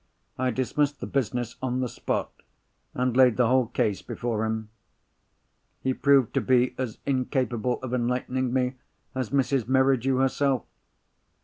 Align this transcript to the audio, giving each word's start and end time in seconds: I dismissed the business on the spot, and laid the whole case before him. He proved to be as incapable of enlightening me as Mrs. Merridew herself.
I 0.35 0.49
dismissed 0.49 0.99
the 0.99 1.05
business 1.05 1.57
on 1.61 1.79
the 1.79 1.87
spot, 1.87 2.31
and 2.95 3.15
laid 3.15 3.37
the 3.37 3.45
whole 3.45 3.67
case 3.67 4.01
before 4.01 4.45
him. 4.45 4.69
He 5.83 5.93
proved 5.93 6.33
to 6.33 6.41
be 6.41 6.73
as 6.79 6.97
incapable 7.05 7.79
of 7.83 7.93
enlightening 7.93 8.51
me 8.51 8.77
as 9.13 9.29
Mrs. 9.29 9.67
Merridew 9.67 10.17
herself. 10.17 10.65